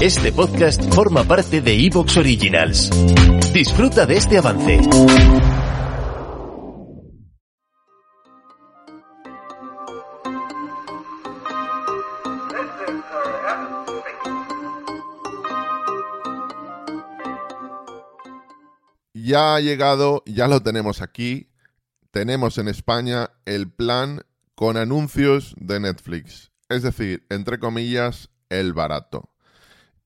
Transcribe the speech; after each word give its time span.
Este 0.00 0.32
podcast 0.32 0.82
forma 0.94 1.24
parte 1.24 1.60
de 1.60 1.84
Evox 1.84 2.16
Originals. 2.16 2.90
Disfruta 3.52 4.06
de 4.06 4.16
este 4.16 4.38
avance. 4.38 4.80
Ya 19.12 19.56
ha 19.56 19.60
llegado, 19.60 20.22
ya 20.24 20.46
lo 20.46 20.62
tenemos 20.62 21.02
aquí. 21.02 21.48
Tenemos 22.12 22.58
en 22.58 22.68
España 22.68 23.30
el 23.44 23.68
plan 23.70 24.22
con 24.54 24.76
anuncios 24.76 25.54
de 25.58 25.80
Netflix 25.80 26.49
es 26.70 26.82
decir, 26.82 27.26
entre 27.28 27.58
comillas, 27.58 28.30
el 28.48 28.72
barato. 28.72 29.34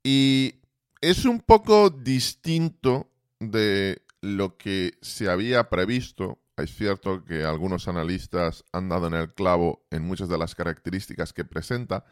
Y 0.03 0.63
es 1.01 1.25
un 1.27 1.41
poco 1.41 1.91
distinto 1.91 3.11
de 3.39 4.03
lo 4.23 4.57
que 4.57 4.95
se 5.03 5.29
había 5.29 5.69
previsto. 5.69 6.41
Es 6.57 6.75
cierto 6.75 7.25
que 7.25 7.45
algunos 7.45 7.87
analistas 7.87 8.65
han 8.73 8.89
dado 8.89 9.09
en 9.09 9.15
el 9.15 9.35
clavo 9.35 9.87
en 9.91 10.03
muchas 10.05 10.29
de 10.29 10.39
las 10.39 10.55
características 10.55 11.33
que 11.33 11.45
presenta, 11.45 12.05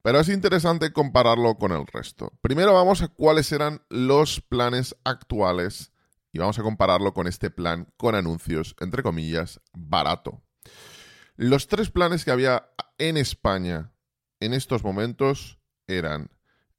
pero 0.00 0.20
es 0.20 0.28
interesante 0.28 0.92
compararlo 0.92 1.56
con 1.56 1.72
el 1.72 1.86
resto. 1.86 2.32
Primero 2.40 2.72
vamos 2.72 3.02
a 3.02 3.08
cuáles 3.08 3.52
eran 3.52 3.82
los 3.90 4.40
planes 4.40 4.96
actuales 5.04 5.92
y 6.32 6.38
vamos 6.38 6.58
a 6.58 6.62
compararlo 6.62 7.12
con 7.12 7.26
este 7.26 7.50
plan 7.50 7.88
con 7.96 8.14
anuncios, 8.14 8.76
entre 8.80 9.02
comillas, 9.02 9.60
barato. 9.72 10.42
Los 11.36 11.68
tres 11.68 11.90
planes 11.90 12.24
que 12.24 12.30
había 12.30 12.70
en 12.98 13.16
España 13.16 13.92
en 14.40 14.52
estos 14.52 14.82
momentos 14.84 15.58
eran 15.86 16.28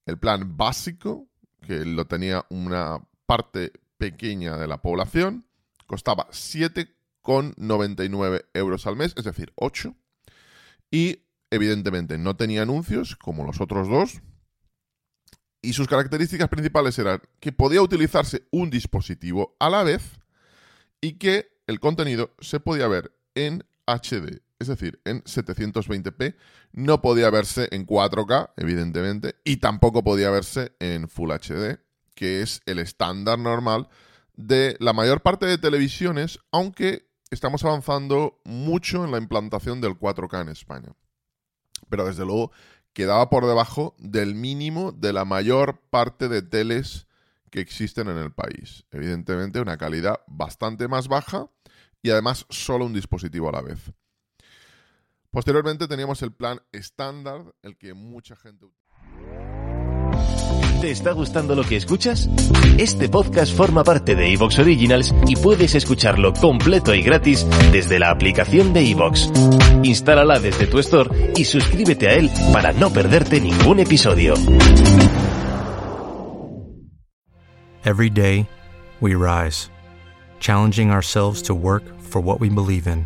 el 0.06 0.20
plan 0.20 0.58
básico, 0.58 1.30
que 1.62 1.86
lo 1.86 2.06
tenía 2.06 2.46
una 2.50 3.00
parte 3.26 3.72
pequeña 3.98 4.58
de 4.58 4.68
la 4.68 4.82
población, 4.82 5.48
costaba 5.88 6.28
7,99 6.30 8.46
euros 8.54 8.86
al 8.86 8.96
mes, 8.96 9.16
es 9.18 9.24
decir, 9.24 9.52
8. 9.56 9.96
Y 10.92 11.24
evidentemente 11.50 12.20
no 12.20 12.36
tenía 12.36 12.62
anuncios 12.62 13.16
como 13.16 13.46
los 13.46 13.62
otros 13.62 13.90
dos. 13.90 14.22
Y 15.62 15.72
sus 15.74 15.88
características 15.88 16.50
principales 16.50 17.00
eran 17.00 17.22
que 17.40 17.52
podía 17.52 17.82
utilizarse 17.82 18.44
un 18.52 18.70
dispositivo 18.70 19.56
a 19.60 19.72
la 19.72 19.82
vez 19.84 20.20
y 21.02 21.14
que 21.14 21.50
el 21.66 21.80
contenido 21.80 22.36
se 22.40 22.60
podía 22.60 22.88
ver 22.88 23.18
en 23.34 23.66
HD 23.88 24.45
es 24.60 24.68
decir, 24.68 25.02
en 25.06 25.24
720p. 25.24 26.36
No 26.72 27.02
podía 27.02 27.30
verse 27.30 27.68
en 27.72 27.86
4K, 27.86 28.52
evidentemente, 28.58 29.36
y 29.44 29.58
tampoco 29.58 30.04
podía 30.04 30.30
verse 30.30 30.74
en 30.80 31.10
Full 31.10 31.32
HD, 31.32 31.80
que 32.16 32.42
es 32.42 32.62
el 32.66 32.80
estándar 32.80 33.40
normal 33.40 33.90
de 34.34 34.78
la 34.80 34.94
mayor 34.94 35.22
parte 35.22 35.46
de 35.46 35.58
televisiones, 35.58 36.40
aunque 36.52 37.10
estamos 37.32 37.64
avanzando 37.64 38.42
mucho 38.44 39.04
en 39.04 39.12
la 39.12 39.18
implantación 39.18 39.82
del 39.82 39.98
4K 39.98 40.42
en 40.42 40.50
España. 40.50 40.96
Pero 41.90 42.06
desde 42.06 42.26
luego 42.26 42.52
quedaba 42.94 43.30
por 43.30 43.46
debajo 43.46 43.96
del 44.00 44.36
mínimo 44.36 44.92
de 44.92 45.14
la 45.14 45.26
mayor 45.26 45.82
parte 45.90 46.30
de 46.30 46.42
teles 46.42 47.08
que 47.52 47.60
existen 47.60 48.08
en 48.08 48.18
el 48.18 48.32
país. 48.32 48.86
Evidentemente 48.92 49.60
una 49.60 49.78
calidad 49.78 50.22
bastante 50.28 50.88
más 50.88 51.08
baja 51.08 51.50
y 52.02 52.10
además 52.10 52.46
solo 52.50 52.86
un 52.86 52.94
dispositivo 52.94 53.50
a 53.50 53.54
la 53.54 53.62
vez. 53.62 53.92
Posteriormente 55.36 55.90
teníamos 55.90 56.22
el 56.22 56.32
plan 56.32 56.62
estándar, 56.72 57.42
el 57.62 57.76
que 57.76 57.94
mucha 57.94 58.38
gente... 58.38 58.68
¿Te 60.80 60.92
está 60.92 61.12
gustando 61.12 61.56
lo 61.56 61.64
que 61.66 61.76
escuchas? 61.76 62.30
Este 62.78 63.10
podcast 63.10 63.54
forma 63.54 63.84
parte 63.84 64.16
de 64.16 64.32
Evox 64.32 64.60
Originals 64.60 65.14
y 65.28 65.36
puedes 65.36 65.76
escucharlo 65.76 66.32
completo 66.32 66.96
y 66.96 67.02
gratis 67.02 67.46
desde 67.74 68.00
la 68.00 68.12
aplicación 68.12 68.72
de 68.72 68.90
Evox. 68.90 69.30
Instálala 69.84 70.40
desde 70.40 70.68
tu 70.68 70.80
store 70.80 71.34
y 71.36 71.44
suscríbete 71.44 72.08
a 72.08 72.14
él 72.14 72.32
para 72.54 72.72
no 72.72 72.90
perderte 72.92 73.42
ningún 73.42 73.80
episodio. 73.82 74.36
Every 77.84 78.10
day, 78.10 78.48
we 79.02 79.16
rise, 79.16 79.70
challenging 80.40 80.92
ourselves 80.92 81.44
to 81.44 81.54
work 81.54 81.84
for 82.00 82.22
what 82.22 82.40
we 82.40 82.48
believe 82.48 82.90
in. 82.90 83.06